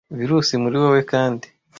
virusi 0.17 0.53
muri 0.63 0.75
wowe 0.81 1.01
kandi 1.11 1.47